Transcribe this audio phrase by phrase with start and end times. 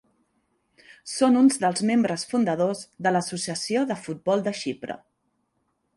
[1.15, 4.99] Són uns dels membres fundadors de l'Associació de Futbol de Xipre.